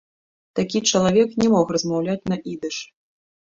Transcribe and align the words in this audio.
Такі 0.59 0.81
чалавек 0.91 1.37
не 1.43 1.47
мог 1.53 1.75
размаўляць 1.77 2.27
на 2.35 2.43
ідыш. 2.55 2.83